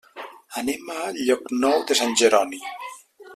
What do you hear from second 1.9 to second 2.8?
de Sant Jeroni.